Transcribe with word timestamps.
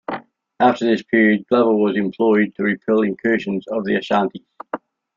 After 0.59 0.85
this 0.87 1.03
period 1.03 1.45
Glover 1.47 1.75
was 1.75 1.95
employed 1.95 2.55
to 2.55 2.63
repel 2.63 3.03
incursions 3.03 3.67
of 3.67 3.85
the 3.85 3.97
Ashantis. 3.97 4.43